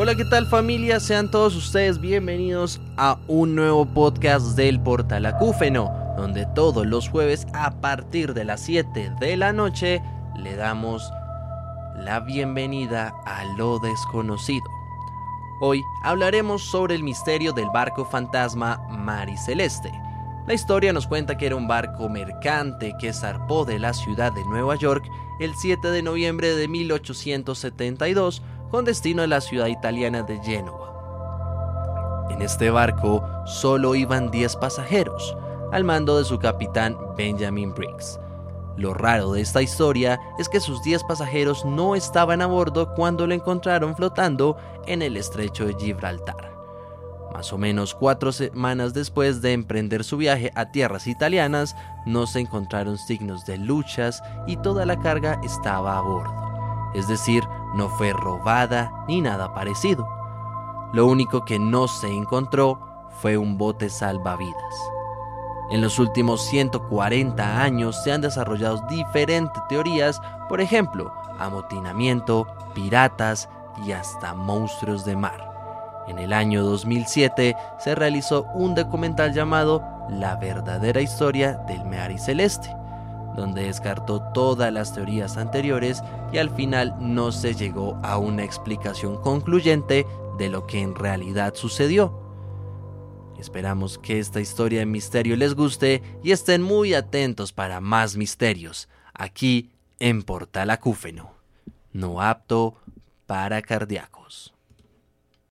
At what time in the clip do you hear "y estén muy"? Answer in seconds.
96.22-96.94